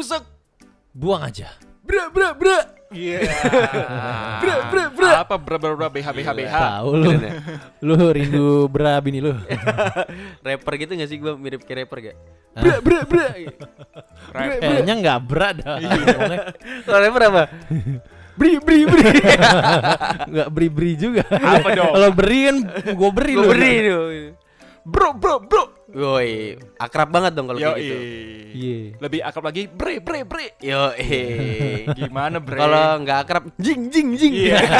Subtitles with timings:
[0.00, 0.24] rusak.
[0.96, 1.52] Buang aja.
[1.84, 2.58] Bra bra bra.
[2.90, 3.20] Iya.
[4.42, 5.10] bra bra bra.
[5.22, 6.54] Apa bra bra bra BH BH BH.
[6.56, 7.10] Tahu lu.
[7.20, 7.32] Ya?
[7.86, 9.36] lu rindu bra bini lu.
[10.46, 12.16] rapper gitu gak sih gue mirip kayak rapper gak?
[12.56, 13.26] Bra bra bra.
[14.32, 15.76] Kayaknya nggak bra dah.
[15.78, 16.38] Ngomongnya
[16.88, 17.42] Kalau rapper apa?
[18.40, 19.04] Bri bri bri.
[20.32, 21.22] Nggak beri-beri juga.
[21.28, 21.92] Apa dong?
[21.92, 22.56] Kalau beri kan
[22.96, 23.46] gue beri lu.
[23.52, 24.04] beri tuh.
[24.88, 25.79] Bro bro bro.
[25.90, 27.96] Woi, akrab banget dong kalau kayak gitu.
[28.54, 28.80] Iya.
[29.02, 30.46] Lebih akrab lagi bre bre bre.
[30.62, 30.94] Yo,
[31.98, 32.58] Gimana bre?
[32.62, 34.34] Kalau nggak akrab, jing jing jing.
[34.34, 34.60] Iya.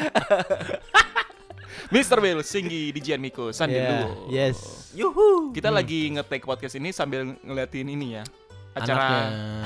[1.94, 2.22] Mr.
[2.22, 4.30] Will, Singgi, Dijian Miko, Sandi Iya, Duo.
[4.30, 4.90] Yes.
[4.94, 5.50] Yuhu.
[5.50, 8.22] Kita lagi nge-take podcast ini sambil ngeliatin ini ya.
[8.70, 9.22] Acara Anaknya,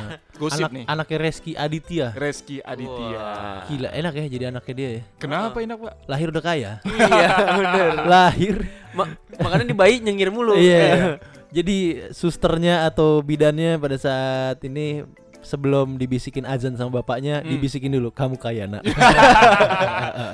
[0.41, 0.85] gosip anak, nih.
[0.87, 2.07] anaknya Reski Aditya.
[2.15, 3.09] Reski Aditya.
[3.15, 3.61] Wah.
[3.69, 5.03] Gila enak ya jadi anaknya dia ya.
[5.17, 5.95] Kenapa enak, Pak?
[6.07, 6.73] Lahir udah kaya.
[6.83, 7.91] Iya, bener.
[8.13, 8.55] Lahir.
[8.91, 10.57] Ma- makanya di bayi nyengir mulu.
[10.57, 11.21] Iya.
[11.51, 11.77] Jadi
[12.11, 15.05] susternya atau bidannya pada saat ini
[15.39, 17.51] sebelum dibisikin azan sama bapaknya Hmm.
[17.51, 18.81] dibisikin dulu kamu kaya nak.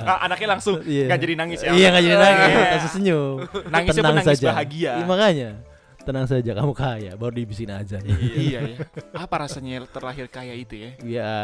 [0.01, 1.07] Ah, anaknya langsung Iya.
[1.07, 1.71] nggak jadi nangis ya.
[1.73, 2.69] iya nggak jadi nangis, Iya.
[2.71, 3.37] langsung senyum.
[3.69, 4.93] Nangisnya pun nangis bahagia.
[4.93, 5.49] Iya, makanya
[6.05, 8.03] tenang saja kamu kaya baru dibisikin azan.
[8.35, 8.79] iya ya.
[9.25, 10.91] Apa rasanya terlahir kaya itu ya?
[11.01, 11.35] Iya,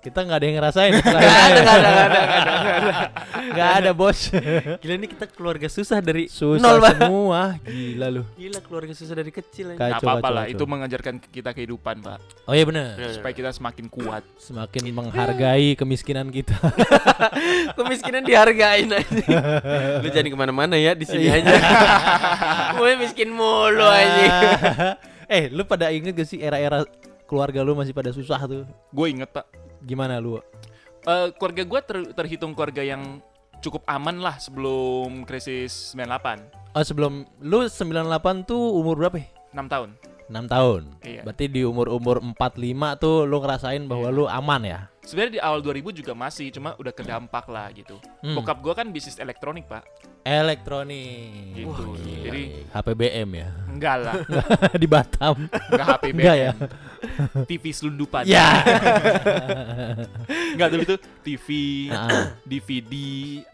[0.00, 0.92] kita nggak ada yang ngerasain.
[1.00, 2.40] Nggak ada, nggak ada, nggak ada, nggak
[2.76, 2.92] ada.
[3.54, 4.18] Nggak ada bos.
[4.80, 7.56] Gila ini kita keluarga susah dari Susah nol semua.
[7.64, 8.22] Gila lu.
[8.36, 9.80] Gila keluarga susah dari kecil aja.
[9.80, 10.52] Kacau, Gak apa-apa lah, kacau.
[10.52, 12.18] itu mengajarkan kita kehidupan, Pak.
[12.44, 13.00] Oh iya benar.
[13.00, 13.16] Iya.
[13.16, 14.22] Supaya kita semakin kuat.
[14.36, 16.52] Semakin menghargai kemiskinan kita.
[17.78, 19.38] Kemiskinan dihargain aja.
[20.04, 21.40] Lu jangan ke mana-mana ya di sini Iya.
[21.40, 21.54] aja.
[22.76, 24.28] Gue miskin mulu aja.
[25.24, 26.84] eh, lu pada inget gak sih era-era
[27.24, 28.68] keluarga lu masih pada susah tuh?
[28.92, 29.46] Gue inget, Pak.
[29.84, 30.40] Gimana lu?
[31.04, 33.20] Eh, keluarga gue ter- terhitung keluarga yang
[33.60, 36.40] cukup aman lah sebelum krisis 98.
[36.74, 39.20] Oh, sebelum lu 98 tuh umur berapa?
[39.20, 39.28] ya?
[39.52, 39.90] 6 tahun.
[40.26, 40.82] 6 tahun.
[41.04, 41.22] Iya.
[41.22, 44.16] Berarti di umur-umur 45 tuh lu ngerasain bahwa Iya.
[44.16, 44.80] lu aman ya?
[45.04, 48.00] Sebenarnya di awal 2000 juga masih, cuma udah kedampak lah gitu.
[48.18, 48.34] Hmm.
[48.34, 49.84] Bokap gue kan bisnis elektronik, Pak.
[50.24, 51.52] Elektronik.
[51.54, 51.68] Gitu.
[51.68, 52.24] Wah, gila.
[52.24, 52.42] Jadi
[52.72, 53.48] HPBM ya.
[53.68, 54.14] enggak lah,
[54.82, 55.36] di Batam.
[55.44, 56.52] enggak HP Enggak ya?
[57.44, 58.24] TV selundupan.
[58.24, 58.48] Ya.
[60.54, 61.46] Enggak dulu itu TV,
[61.90, 62.32] Ah.
[62.42, 62.92] DVD,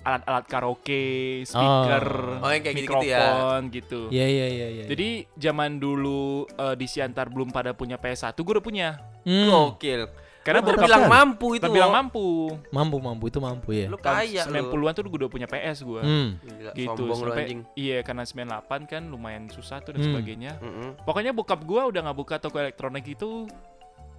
[0.01, 1.05] alat-alat karaoke,
[1.43, 2.07] speaker,
[2.39, 2.81] Oh, yang kayak ya.
[2.81, 4.01] mikrofon gitu.
[4.09, 4.85] Iya iya iya iya.
[4.87, 8.89] Jadi zaman dulu eh, di Siantar belum pada punya PS1, gue udah punya.
[9.27, 9.49] Hmm.
[9.51, 10.30] Gokil.
[10.41, 11.63] Karena Lu bokap bilang mampu itu.
[11.63, 11.97] terbilang Wo.
[11.97, 12.27] mampu.
[12.71, 13.87] mampu mampu itu mampu ya.
[13.87, 14.73] Lu kaya Tahun lu.
[14.73, 16.01] 90-an tuh gue udah punya PS gue.
[16.01, 16.29] Hmm.
[16.41, 17.61] Gila, Gitu sombong lu sampai anjing.
[17.75, 18.57] iya karena 98
[18.87, 20.09] kan lumayan susah tuh dan Hmm.
[20.11, 20.53] sebagainya.
[20.59, 20.97] Mm-mm.
[21.03, 23.45] Pokoknya bokap gua udah nggak buka toko elektronik itu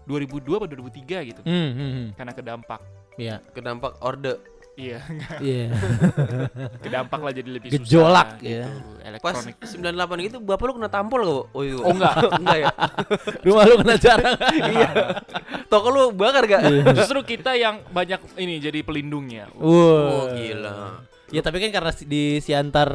[0.03, 1.41] 2002 atau 2003 gitu.
[1.41, 2.07] Hmm, hmm, hmm.
[2.13, 2.81] Karena kedampak.
[3.15, 3.35] Iya.
[3.51, 4.37] Kedampak orde.
[4.73, 4.99] Iya,
[5.43, 5.67] Iya.
[6.83, 8.65] kedampak lah jadi lebih Gejolak, susah ya.
[8.65, 9.19] gitu.
[9.19, 9.55] Pas Elektronik.
[9.59, 11.29] 98 gitu bapak lu kena tampol gak?
[11.29, 11.43] Wo?
[11.51, 11.75] Oh, iya.
[11.77, 12.15] Oh, enggak.
[12.39, 12.67] enggak ya.
[13.41, 14.35] Rumah lu kena jarang.
[14.49, 14.89] Iya.
[15.67, 16.61] Toko lu bakar gak?
[16.93, 19.51] Justru kita yang banyak ini jadi pelindungnya.
[19.53, 20.33] Oh, Wah.
[20.33, 20.75] gila.
[21.29, 22.89] Ya tapi kan karena si- di Siantar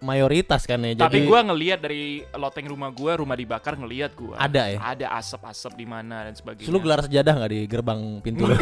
[0.00, 0.96] mayoritas kan ya.
[0.96, 4.40] Tapi jadi gua ngelihat dari loteng rumah gua, rumah dibakar ngelihat gua.
[4.40, 4.78] ada ya.
[4.80, 6.66] Ada asap-asap di mana dan sebagainya.
[6.66, 8.56] Terus lu gelar sejadah nggak di gerbang pintu lu?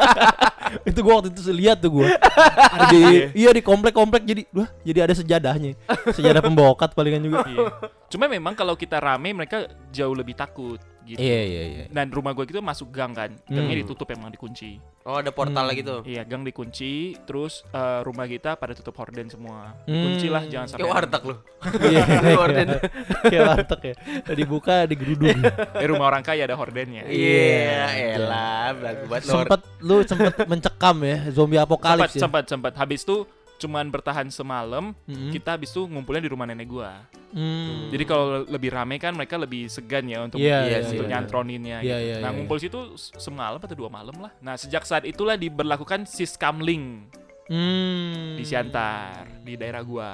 [0.90, 2.08] itu gua waktu itu lihat tuh gua.
[2.74, 3.02] Ada di,
[3.36, 5.72] iya di komplek-komplek jadi wah jadi ada sejadahnya.
[6.12, 7.46] Sejadah pembokat palingan juga.
[7.48, 7.66] Iya.
[8.10, 11.16] Cuma memang kalau kita rame mereka jauh lebih takut gitu.
[11.16, 11.84] Iya iya iya.
[11.88, 13.30] Dan rumah gua gitu masuk gang kan.
[13.44, 13.82] Gangnya Hmm.
[13.82, 14.80] ditutup emang dikunci.
[15.04, 15.76] Oh, ada portal Hmm.
[15.76, 15.96] gitu.
[16.02, 16.92] Iya, gang dikunci,
[17.22, 19.76] terus eh, rumah kita pada tutup horden semua.
[19.84, 20.00] Hmm.
[20.02, 20.80] Kunci lah, jangan sampai.
[20.80, 21.34] Kayak warteg lu.
[21.92, 22.02] Iya.
[22.34, 22.66] Horden.
[23.24, 23.94] Kayak warteg ya.
[24.32, 25.36] Dibuka digeruduk.
[25.76, 27.04] Eh, rumah orang kaya ada hordennya.
[27.04, 27.84] Iya,
[28.16, 29.32] elah, belagu banget lu.
[29.34, 32.20] sempet lu sempet mencekam ya zombie Sempat, apokalips ya.
[32.24, 32.72] sempat, sempat.
[32.74, 33.16] Habis itu
[33.64, 34.92] cuman bertahan semalam.
[35.08, 35.32] Mm-mm.
[35.32, 37.00] Kita habis itu ngumpulnya di rumah nenek gua.
[37.34, 37.90] Hmm.
[37.90, 41.12] Jadi kalau lebih rame kan mereka lebih segan ya untuk Iya, iya, untuk iya.
[41.18, 42.06] nyantroninnya Iya, gitu.
[42.06, 44.30] iya, nah, iya, ngumpul situ s- semalam atau dua malam lah.
[44.38, 47.10] Nah, sejak saat itulah diberlakukan siskamling
[47.44, 48.38] Hmm.
[48.38, 50.12] di Siantar, di daerah gua.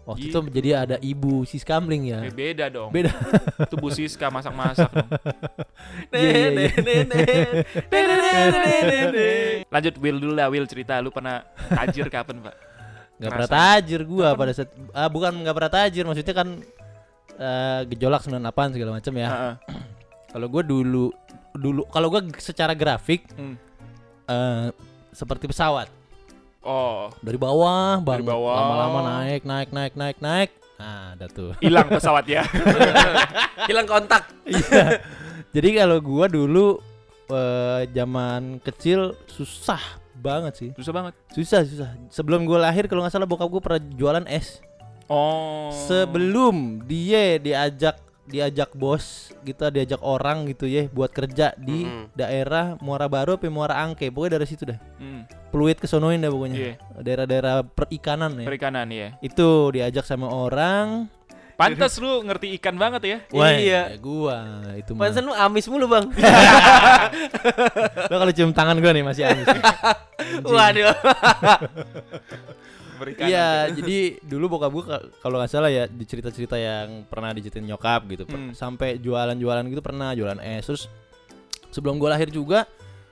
[0.00, 0.32] Waktu Gitu.
[0.32, 2.24] itu jadi ada ibu sis kamling ya.
[2.24, 2.90] Eh, beda dong.
[2.90, 3.12] Beda.
[3.62, 5.06] Itu Bu Siska masak-masak dong.
[9.70, 12.54] Lanjut Will dulu lah, Will cerita lu pernah tajir kapan, Pak?
[13.20, 16.48] Gak pernah tajir gua pada saat ah bukan nggak pernah tajir maksudnya kan
[17.36, 18.40] eh, gejolak 98
[18.72, 19.28] segala macam ya.
[19.28, 19.54] Heeh.
[20.32, 21.12] Kalau gua dulu
[21.50, 23.60] dulu kalau gua secara grafik Hmm.
[24.24, 24.72] eh,
[25.10, 25.90] seperti pesawat
[26.60, 28.52] Oh, dari bawah Dari bawah.
[28.54, 30.50] lama-lama naik naik naik naik naik.
[30.76, 31.52] Nah, ada tuh.
[31.58, 32.44] hilang pesawat ya.
[33.68, 34.28] Hilang kontak.
[34.44, 35.00] Iya.
[35.50, 36.80] Jadi kalau gua dulu
[37.28, 39.80] eh, zaman kecil susah
[40.20, 40.70] banget sih.
[40.72, 41.12] Susah banget.
[41.30, 41.88] Susah susah.
[42.06, 44.58] Sebelum gua lahir kalau nggak salah bokap gua pernah jualan es.
[45.06, 45.68] Oh.
[45.84, 52.14] Sebelum dia diajak diajak bos kita diajak orang gitu ya buat kerja di Mm-mm.
[52.14, 56.56] daerah Muara Baru apa Muara Angke pokoknya dari situ dah Hmm, Pluit kesonoin dah pokoknya
[56.56, 56.74] Iya.
[56.96, 59.18] daerah-daerah perikanan ya perikanan ya.
[59.18, 61.10] itu diajak sama orang
[61.58, 63.18] Pantas lu ngerti ikan banget ya.
[63.34, 63.92] Wah, Iya.
[63.92, 64.36] ya gua
[64.72, 66.06] itu mah Pantesan lu amis mulu bang.
[68.06, 69.46] lo kalau cium tangan gua nih masih amis
[70.42, 70.94] Waduh.
[73.00, 73.28] Perikanan.
[73.32, 77.64] Iya, jadi dulu bokap gua ka- kalau nggak salah ya di cerita-cerita yang pernah diceritain
[77.64, 78.52] nyokap gitu, Hmm.
[78.52, 80.68] sampai jualan-jualan gitu pernah jualan es.
[80.68, 80.84] Terus
[81.70, 82.68] sebelum gua lahir juga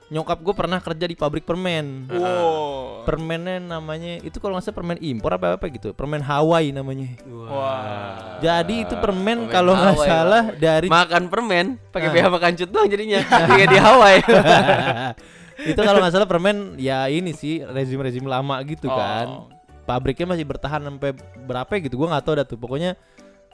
[0.09, 2.05] nyokap gua pernah kerja di pabrik permen.
[2.05, 3.01] Wow.
[3.01, 7.09] Permennya namanya itu kalau nggak salah permen impor apa apa gitu, permen Hawaii namanya.
[7.25, 8.37] Wah.
[8.37, 12.13] Jadi itu permen permen kalau nggak salah dari Makan permen pakai Ah.
[12.13, 13.25] BH makan cut doang jadinya.
[13.25, 14.21] Kayak di Hawaii.
[15.65, 19.27] itu kalau nggak salah permen ya ini sih rezim-rezim lama gitu kan.
[19.27, 19.47] Oh.
[19.83, 22.55] Pabriknya masih bertahan sampai berapa gitu, gua nggak tahu dah tuh.
[22.55, 22.93] Pokoknya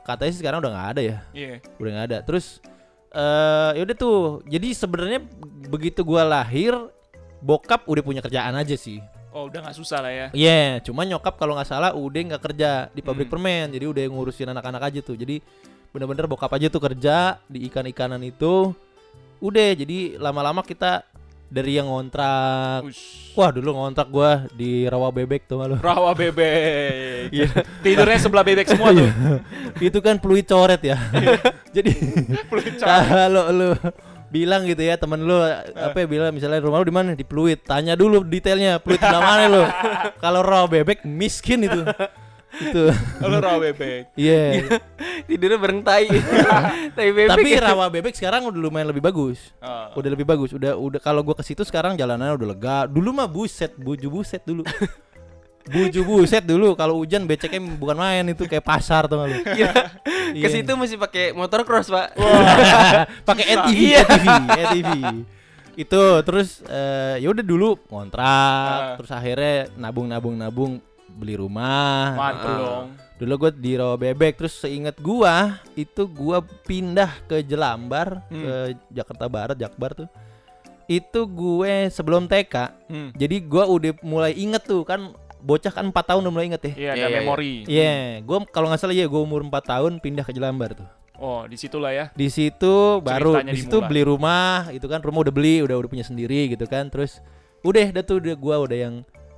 [0.01, 1.17] katanya sih sekarang udah nggak ada ya.
[1.31, 1.53] Iya.
[1.75, 2.61] udah nggak ada terus
[3.09, 5.19] eh ya udah tuh jadi sebenarnya
[5.65, 6.75] begitu gua lahir
[7.39, 8.99] bokap udah punya kerjaan aja sih
[9.31, 10.27] Oh, udah nggak susah lah ya.
[10.31, 13.35] iya cuma nyokap kalau nggak salah udah nggak kerja di pabrik Hmm.
[13.35, 15.43] permen jadi udah ngurusin anak-anak aja tuh jadi
[15.91, 18.71] bener-bener bokap aja tuh kerja di ikan-ikanan itu
[19.39, 21.03] udah jadi lama-lama kita
[21.45, 23.31] dari yang ngontrak Ush.
[23.33, 27.29] wah dulu ngontrak gua di rawa bebek tuh malu Rawa bebek.
[27.31, 27.47] Iya.
[27.79, 29.09] Tidurnya sebelah bebek semua tuh.
[29.87, 30.97] itu kan peluit coret ya
[31.75, 31.91] jadi
[32.49, 33.05] Peluit coret.
[33.07, 33.69] kalau lu
[34.25, 35.37] bilang gitu ya temen lu
[35.75, 39.23] apa ya bilang misalnya rumah lu di mana di Pluit tanya dulu detailnya Pluit sebelah
[39.23, 39.63] mana lu
[40.19, 41.87] kalau rawa bebek miskin itu
[42.57, 42.83] itu
[43.21, 44.13] Lu rawa bebek.
[44.13, 44.63] iya
[45.27, 46.07] Tidurnya bareng tai.
[46.95, 47.31] tai bebek.
[47.31, 49.97] tapi rawa bebek sekarang udah lumayan lebih bagus Oh.
[49.97, 53.25] udah lebih bagus udah udah kalau gua ke situ sekarang jalanannya udah lega dulu mah
[53.25, 54.61] buset buju buset dulu
[55.65, 59.41] buju buset dulu kalau hujan beceknya bukan main itu kayak pasar tuh lu
[60.35, 62.13] Ke situ mesti pakai motor cross, Pak.
[63.23, 64.01] pakai ATV, Iya.
[64.03, 64.89] ATV, ATV.
[65.75, 67.79] Itu terus eh, ya udah dulu Ah.
[67.89, 70.71] ngontrak, terus akhirnya nabung nabung nabung
[71.15, 72.13] beli rumah.
[72.13, 72.33] Ah.
[72.35, 72.87] dong.
[73.15, 78.43] Dulu gue di Rawa Bebek, terus seingat gua itu gua pindah ke Jelambar Hmm.
[78.43, 78.53] ke
[78.91, 80.09] Jakarta Barat, Jakbar tuh.
[80.85, 82.55] Itu gue sebelum TK.
[82.85, 83.09] Hmm.
[83.15, 86.73] Jadi gua udah mulai inget tuh kan bocah kan 4 tahun udah mulai inget ya.
[86.75, 87.53] Iya, ada Iya, iya, memori.
[87.65, 90.89] Iya, gua kalau nggak salah ya gua umur 4 tahun pindah ke Jelambar tuh.
[91.15, 92.05] Oh, di situlah ya.
[92.11, 96.03] di situ baru di situ beli rumah itu kan rumah udah beli udah udah punya
[96.03, 97.23] sendiri gitu kan terus
[97.63, 98.95] udah dah tuh udah gua udah yang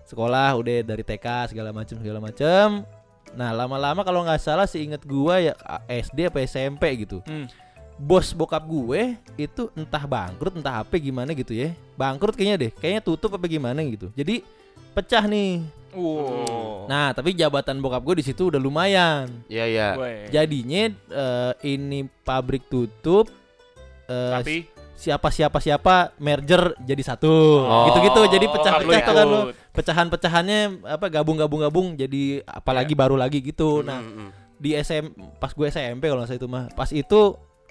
[0.08, 2.88] sekolah udah dari TK segala macam segala macam
[3.36, 5.54] nah lama-lama kalau nggak salah seinget gua ya
[5.92, 7.20] SD apa SMP gitu.
[7.28, 7.46] Hmm.
[7.98, 11.74] bos bokap gue itu entah bangkrut entah apa gimana gitu ya.
[11.98, 14.14] Bangkrut kayaknya deh kayaknya tutup apa gimana gitu.
[14.14, 14.46] Jadi
[14.94, 15.66] pecah nih.
[15.98, 16.86] Wow.
[16.86, 19.26] nah tapi jabatan bokap gue di situ udah lumayan.
[19.50, 19.90] Iya, iya.
[20.30, 23.34] Jadinya eh, ini pabrik tutup
[24.06, 27.30] eh, Tapi siapa siapa siapa merger jadi satu
[27.62, 27.86] Oh.
[27.88, 29.42] gitu-gitu jadi pecah-pecah Lu tuh kan lo
[29.72, 34.30] pecahan-pecahannya apa gabung-gabung gabung jadi apalagi baru lagi gitu nah Mm, mm.
[34.58, 35.06] di SM
[35.38, 37.22] pas gue SMP kalau salah itu mah pas itu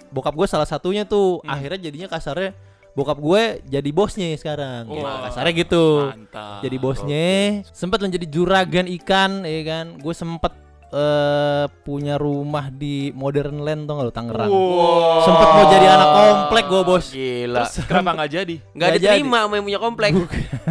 [0.07, 1.51] bokap gue salah satunya tuh Hmm.
[1.51, 2.55] akhirnya jadinya kasarnya
[2.93, 5.03] bokap gue jadi bosnya sekarang gitu.
[5.03, 5.27] Wah.
[5.27, 6.59] kasarnya gitu Mantap.
[6.63, 7.27] jadi bosnya
[7.69, 10.55] sempat menjadi juragan ikan ya kan gue sempet
[10.89, 15.19] eh punya rumah di Modern Land tuh nggak lu Tangerang Wow.
[15.19, 17.59] sempet mau jadi anak komplek gue bos Gila.
[17.61, 18.55] Terus kenapa nggak jadi?
[18.71, 20.11] Nggak diterima sama yang punya komplek.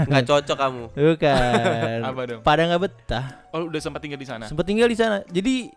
[0.03, 0.85] Nggak cocok kamu.
[0.91, 2.41] bukan Apa dong?
[2.41, 4.45] pada nggak betah Oh, udah sempat tinggal di sana.
[4.45, 5.69] sempet tinggal di sana jadi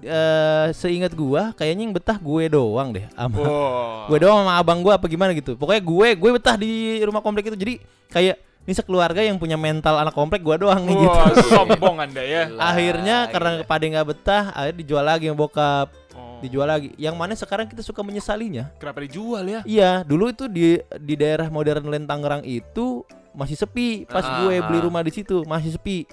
[0.00, 4.06] eh seingat gua kayaknya yang betah gue doang deh sama Wow.
[4.08, 6.70] gue doang sama abang gue apa gimana gitu pokoknya gue gue betah di
[7.02, 7.74] rumah komplek itu jadi
[8.08, 8.36] kayak
[8.68, 12.52] ini sekeluarga yang punya mental anak komplek gue doang nih gitu Wah, sombong Anda ya.
[12.52, 13.64] Akhirnya karena gila.
[13.64, 16.42] pada nggak betah akhirnya dijual lagi yang bokap Oh.
[16.42, 19.60] dijual lagi yang mana sekarang kita suka menyesalinya Kenapa dijual ya?
[19.62, 24.58] iya dulu itu di di daerah modern land Tangerang itu masih sepi pas Ah, gue
[24.60, 24.84] beli ah.
[24.84, 26.10] rumah di situ masih sepi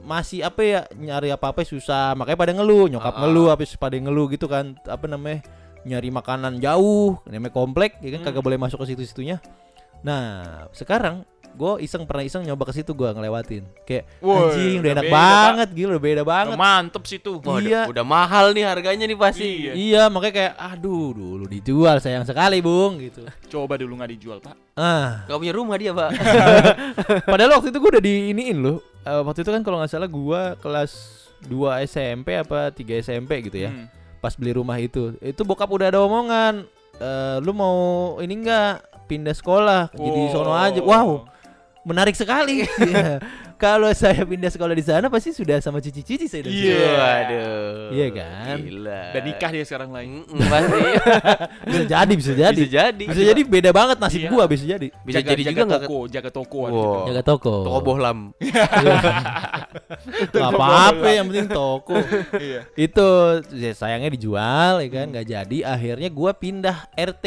[0.00, 3.20] masih apa ya nyari apa apa susah makanya pada ngeluh nyokap ah.
[3.20, 5.44] ngeluh habis pada ngeluh gitu kan apa namanya
[5.82, 8.28] nyari makanan jauh namanya komplek ya kan Hmm.
[8.32, 9.36] kagak boleh masuk ke situ-situnya
[10.00, 10.24] nah
[10.70, 14.92] sekarang gue iseng pernah iseng nyoba ke situ gue ngelewatin kayak Woi, anjing udah udah
[14.92, 17.36] enak beda, banget gila udah beda Udah banget mantep sih tuh.
[17.38, 17.84] Wah, Iya.
[17.84, 19.48] udah, udah mahal nih harganya nih pasti.
[19.62, 19.72] Iya.
[19.72, 24.56] iya makanya kayak aduh dulu dijual sayang sekali bung gitu Coba dulu nggak dijual, Pak.
[24.74, 26.10] ah Gak punya rumah dia, Pak.
[27.30, 28.78] Padahal waktu itu gue udah diiniin loh.
[29.02, 30.92] Eh, waktu itu kan kalau nggak salah gue kelas
[31.44, 33.70] 2 SMP apa 3 SMP gitu ya.
[33.70, 33.86] Hmm.
[34.18, 36.64] Pas beli rumah itu, itu bokap udah ada omongan.
[36.94, 37.76] Eh, lu mau
[38.16, 40.32] ini enggak pindah sekolah jadi Wow.
[40.32, 40.80] sono aja.
[40.80, 41.08] Wow,
[41.82, 42.64] menarik sekali.
[42.78, 43.18] Iya.
[43.56, 46.42] kalau saya pindah sekolah di sana pasti sudah sama cici-cici saya.
[46.42, 46.50] Iya.
[46.50, 46.74] situ.
[46.98, 47.94] Waduh.
[47.94, 48.56] Iya kan?
[48.58, 49.02] Gila.
[49.14, 50.10] Dan nikah dia sekarang lagi.
[50.10, 50.80] Mm-mm, pasti.
[51.70, 52.58] Bisa jadi, bisa jadi.
[52.58, 53.04] Bisa jadi.
[53.06, 54.30] Bisa jadi beda banget nasib Iya.
[54.30, 54.88] gua bisa jadi.
[55.02, 56.66] Bisa jaga, jadi jaga juga nggak toko, jaga toko Wow.
[56.68, 56.98] gitu.
[57.06, 57.54] Jaga toko.
[57.66, 58.18] Toko bohlam.
[60.32, 61.96] Gak apa-apa yang penting toko.
[62.34, 62.60] Iya.
[62.74, 63.06] Itu
[63.52, 67.26] ya, sayangnya dijual ya kan nggak jadi akhirnya gua pindah RT.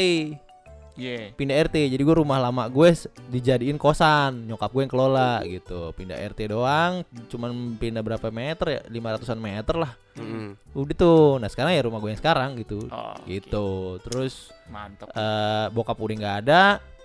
[0.96, 1.32] Iya.
[1.32, 1.76] Pindah RT.
[1.88, 2.90] Jadi gua rumah lama gue
[3.28, 5.92] dijadiin kosan, nyokap gue yang kelola gitu.
[5.92, 8.82] Pindah RT doang, cuman pindah berapa meter ya?
[8.86, 9.92] 500-an meter lah.
[10.16, 10.56] Mm-mm.
[10.72, 11.36] Udah tuh.
[11.38, 12.88] Nah, sekarang ya rumah gue yang sekarang gitu.
[12.88, 13.16] Oh.
[13.26, 13.68] Gitu.
[14.02, 15.12] Terus Mantap.
[15.12, 16.64] eh bokap udah nggak ada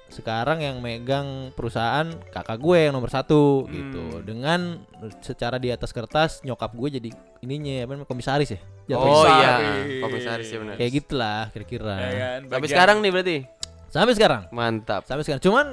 [0.09, 3.71] sekarang yang megang perusahaan kakak gue yang nomor satu Hmm.
[3.71, 4.83] gitu dengan
[5.21, 9.07] secara di atas kertas nyokap gue jadi ininya apa namanya komisaris ya Jatuhnya.
[9.09, 9.55] Oh iya,
[10.03, 10.51] Komisaris.
[10.51, 10.75] ya benar.
[10.75, 12.41] kayak gitulah kira-kira Ya kan?
[12.51, 13.37] Bagian- sekarang nih berarti.
[13.91, 15.05] Sampai sekarang Mantap.
[15.05, 15.67] sampai sekarang cuman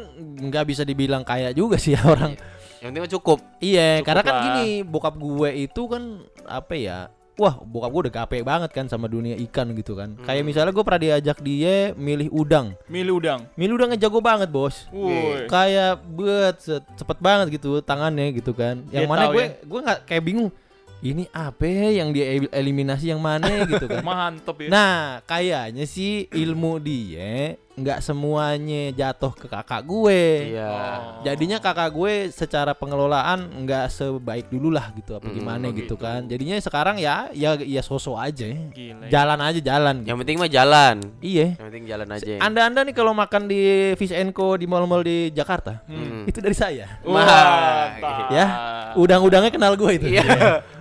[0.43, 2.33] nggak bisa dibilang kaya juga sih ya orang
[2.77, 3.39] Yang penting cukup.
[3.57, 4.43] iya Cukup karena kan lah.
[4.43, 6.03] gini bokap gue itu kan
[6.43, 7.00] apa ya
[7.38, 10.17] Wah, bokap gue udah gape banget kan sama dunia ikan gitu kan.
[10.19, 10.50] Kayak Hmm.
[10.50, 12.74] misalnya gue pernah diajak dia milih udang.
[12.89, 13.45] Milih udang.
[13.53, 14.89] Milih udangnya jago banget, Bos.
[14.89, 15.45] Woi.
[15.45, 16.57] kayak buat
[16.97, 19.50] cepet banget gitu tangannya gitu kan yang Dia mana gue ya.
[19.62, 20.50] gue nggak kayak bingung
[20.97, 24.67] ini apa ya yang dia el- eliminasi yang mana gitu kan Mantep ya.
[24.67, 30.65] nah kayaknya sih ilmu dia nggak semuanya jatuh ke kakak gue Iya.
[30.65, 31.22] Oh.
[31.22, 35.96] jadinya kakak gue secara pengelolaan nggak sebaik dulu lah gitu apa gimana oh gitu gitu.
[35.96, 39.05] kan jadinya sekarang ya ya ya sosok aja Gila.
[39.05, 39.10] ya.
[39.13, 40.10] jalan aja jalan gitu.
[40.10, 40.96] Yang penting mah jalan.
[41.19, 42.34] iya Yang penting jalan aja.
[42.39, 43.62] anda anda nih kalau makan di
[43.93, 46.25] Fish and Co di mall-mall di Jakarta Hmm.
[46.25, 48.01] itu dari saya Mantap.
[48.29, 48.46] Ya,
[48.93, 50.07] Udang-udangnya kenal gue itu.
[50.10, 50.24] Iya.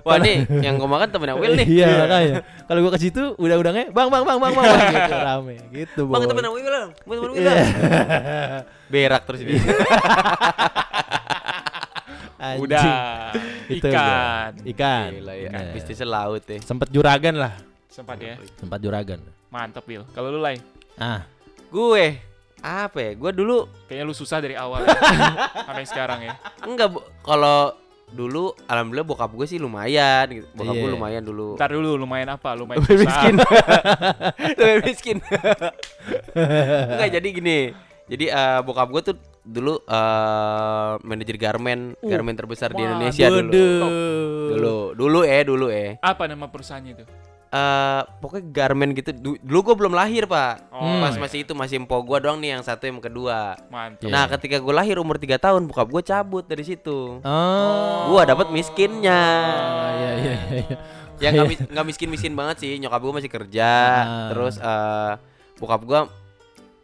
[0.00, 1.66] Wah nih yang gue makan temennya Will nih.
[1.68, 2.34] Iya makanya.
[2.64, 6.02] Kalau gue ke situ udang-udangnya bang bang bang bang bang, bang gitu rame gitu.
[6.06, 7.32] Bang temennya Will, Temen Will.
[7.36, 7.54] Iya.
[8.92, 9.40] Berak terus.
[12.36, 12.62] Anjing.
[12.62, 13.32] Udah.
[13.66, 14.52] Itu Ikan.
[14.62, 15.08] Ikan.
[15.18, 15.50] Gila ya.
[15.50, 15.72] Bener.
[15.72, 16.58] Bisnisnya laut ya.
[16.62, 17.52] Sempet juragan lah.
[17.88, 18.36] Sempat ya.
[18.60, 19.20] Sempat juragan.
[19.48, 20.04] Mantap, Bil.
[20.12, 20.60] Kalau lu Lai,
[20.96, 21.24] Ah,
[21.66, 22.20] Gue
[22.60, 23.12] apa ya?
[23.16, 24.96] Gue dulu kayaknya lu susah dari awal ya.
[25.66, 26.34] sampai sekarang ya.
[26.64, 27.72] enggak kalau
[28.06, 30.46] dulu alhamdulillah bokap gue sih lumayan gitu.
[30.54, 30.94] Bokap gue Iya.
[30.94, 31.58] lumayan dulu.
[31.58, 32.54] Ntar dulu lumayan apa?
[32.54, 33.02] Lumayan susah.
[33.02, 33.34] miskin.
[34.58, 35.16] Lumayan miskin.
[36.94, 37.58] Enggak jadi gini.
[38.06, 43.26] Jadi eh, bokap gue tuh dulu eh manajer garmen, Uh, garmen terbesar di wah, Indonesia
[43.26, 43.66] dulu.
[44.54, 45.90] Dulu, dulu eh, dulu eh.
[45.98, 47.04] Apa nama perusahaannya itu?
[47.56, 49.10] Eh pokoknya garmen gitu.
[49.10, 50.68] Du- Dulu gue belum lahir, Pak.
[50.68, 51.20] Oh, Pas iya.
[51.20, 53.56] masih itu masih empo gue doang nih yang satu yang kedua.
[53.66, 54.06] Mantap.
[54.06, 57.24] Nah, ketika gue lahir umur 3 tahun, bokap gue cabut dari situ.
[57.24, 58.00] Oh.
[58.06, 59.22] Gua dapat miskinnya.
[59.48, 60.76] Oh, iya iya iya.
[61.16, 62.76] Ya nggak mis- nggak miskin-miskin banget sih.
[62.76, 63.70] Nyokap gue masih kerja.
[64.04, 64.28] Ah.
[64.28, 65.12] Terus eh
[65.56, 66.00] bokap gue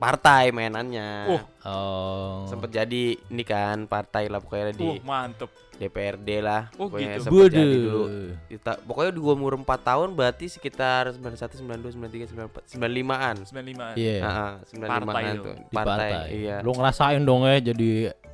[0.03, 1.11] partai mainannya.
[1.31, 2.43] Uh, Oh.
[2.51, 5.47] Sempet jadi ini kan partai lah pokoknya di Uh, mantep.
[5.79, 6.71] DPRD lah.
[6.75, 7.23] Oh, pokoknya gitu.
[7.27, 8.03] sempet jadi dulu.
[8.51, 13.37] Kita, pokoknya di gua umur 4 tahun berarti sekitar 91, 92, 93, 94, 95-an.
[13.47, 13.95] 95.
[13.99, 14.17] Iya.
[14.23, 15.55] Heeh, 95-an Partai tuh.
[15.55, 16.57] Di Partai, iya.
[16.67, 17.91] Lu ngerasain dong ya jadi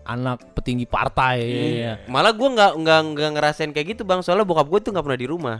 [0.08, 1.38] anak petinggi partai.
[1.44, 1.92] Iya.
[2.08, 5.20] Malah gua nggak nggak nggak ngerasain kayak gitu bang, soalnya bokap gue tuh nggak pernah
[5.20, 5.58] di rumah.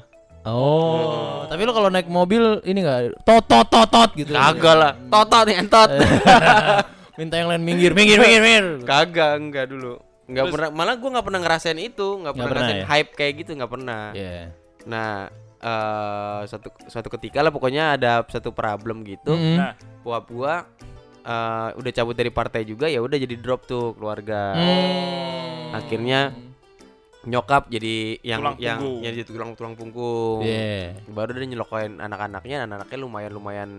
[0.49, 4.33] Oh, tapi lu kalau naik mobil ini enggak tot tot tot tot gitu.
[4.33, 5.89] Kagak lah, totot nih entot.
[7.19, 8.67] Minta yang lain minggir, minggir, minggir, minggir.
[8.87, 9.99] Kagak, enggak dulu.
[10.25, 12.87] Enggak Terus- pernah, malah gua nggak pernah ngerasain itu, nggak Nggak pernah pernah ngerasain ya?
[12.89, 14.03] hype kayak gitu, nggak pernah.
[14.15, 14.43] Iya.
[14.87, 15.11] Nah,
[15.59, 19.35] eh suatu suatu ketika lah pokoknya ada satu problem gitu.
[19.35, 19.57] Mm-mm.
[19.59, 20.55] Nah, Bokap gua
[21.19, 24.55] eh, udah cabut dari partai juga, ya udah jadi drop tuh keluarga.
[24.55, 25.75] Hmm.
[25.75, 26.31] Akhirnya
[27.21, 29.01] nyokap jadi yang Tulang yang punggung.
[29.03, 30.39] yang jadi tulang tulang punggung.
[30.43, 31.03] Iya.
[31.09, 33.71] Baru dia nyelokoin anak-anaknya, anak-anaknya lumayan lumayan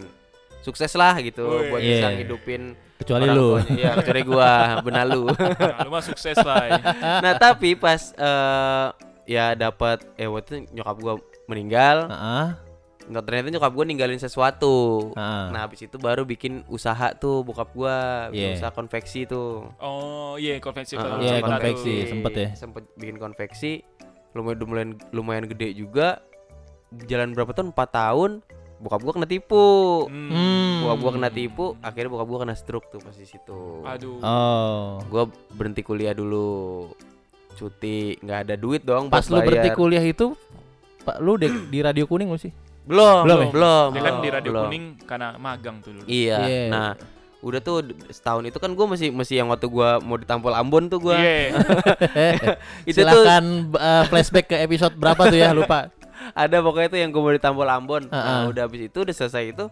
[0.59, 1.91] sukses lah gitu buat Iya.
[1.93, 2.61] bisa ngidupin
[2.99, 3.47] Kecuali orang lu.
[3.55, 3.71] tuanya.
[3.73, 4.51] Iya, kecuali gua,
[4.85, 5.23] benalu.
[5.31, 6.63] nah, lu mah sukses lah.
[6.67, 6.79] ya.
[7.23, 8.87] nah, tapi pas eh
[9.23, 11.13] ya dapat eh waktu itu nyokap gua
[11.45, 12.45] meninggal, Heeh.
[13.09, 15.09] Nah, ternyata nyokap gua ninggalin sesuatu.
[15.13, 15.45] Heeh.
[15.49, 18.57] Nah, habis itu baru bikin usaha tuh bokap gua, bikin Iya.
[18.61, 19.67] usaha konveksi tuh.
[19.81, 20.57] Oh, iya.
[20.57, 22.09] Heeh, kalau Iya, cerita konveksi, tuh.
[22.13, 22.49] sempet ya.
[22.55, 23.71] Sempet bikin konveksi
[24.37, 26.21] lumayan lumayan lumayan gede juga.
[27.05, 27.73] Jalan berapa tahun?
[27.73, 28.31] 4 tahun.
[28.79, 29.65] Bokap gua kena tipu.
[30.07, 30.87] Hmm.
[30.87, 33.83] Bokap gua kena tipu, akhirnya bokap gua kena stroke tuh pas di situ.
[33.83, 34.23] Aduh.
[34.23, 35.03] Oh.
[35.11, 36.87] Gua berhenti kuliah dulu.
[37.59, 40.31] Cuti, nggak ada duit dong Pas lu berhenti kuliah itu
[41.03, 42.55] Pak lu di, di radio kuning lu sih?
[42.89, 43.51] Belum, Belum belum, ya?
[43.53, 43.87] belum.
[43.91, 44.63] Dia kan di radio belum.
[44.65, 46.05] kuning karena magang tuh dulu.
[46.09, 46.37] Iya.
[46.41, 46.63] Iya.
[46.67, 46.91] Nah,
[47.39, 47.75] udah tuh
[48.09, 51.15] setahun itu kan gua masih masih yang waktu gua mau ditampol Ambon tuh gua.
[51.15, 51.53] Iya.
[52.89, 55.93] Itu tuh Silakan eh, flashback ke episode berapa tuh ya lupa.
[56.35, 58.03] ada pokoknya tuh yang gua mau ditampol Ambon.
[58.05, 58.25] Heeh.
[58.25, 59.65] Nah, udah habis itu udah selesai itu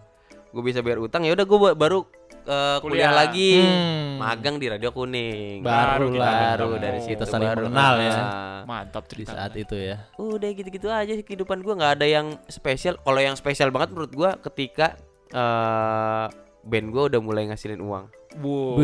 [0.48, 2.06] gua bisa bayar utang ya udah gua ba- baru
[2.48, 3.12] eh, kuliah Kuliah.
[3.12, 4.16] lagi, Hmm.
[4.18, 5.60] magang di radio kuning.
[5.60, 6.24] Baru kita
[6.56, 7.68] baru dari situ saling baru.
[7.68, 8.12] mengenal ya.
[8.14, 8.60] Ah.
[8.64, 9.36] Mantap Di cerita.
[9.36, 10.08] saat itu ya.
[10.16, 12.96] Udah gitu-gitu aja sih kehidupan gua nggak ada yang spesial.
[12.98, 14.96] Kalau yang spesial banget menurut gua ketika
[15.28, 16.26] eh
[16.62, 18.08] band gua udah mulai ngasilin uang.
[18.38, 18.76] Wow.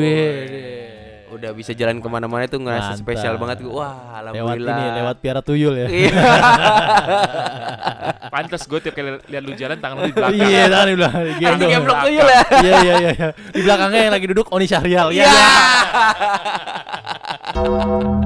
[1.34, 3.02] Udah bisa jalan ke mana-mana itu ngerasa Mantap.
[3.02, 3.72] spesial banget gua.
[3.74, 3.90] Wah,
[4.22, 4.76] Lewat alhamdulillah.
[4.76, 5.86] ini, lewat piara tuyul ya.
[5.90, 6.14] Iya.
[8.30, 10.40] Pantes gue tiap kali lihat lu jalan tangan lu di belakang.
[10.40, 11.22] Iya, tangan di belakang.
[11.22, 11.70] Anjing Gendong.
[11.70, 12.42] gemblok tuyul ya.
[12.56, 13.28] Iya, iya, iya, iya.
[13.50, 15.08] Di belakangnya yang lagi duduk Oni Syahrial.
[15.10, 15.24] Iya.
[15.24, 15.30] Ya.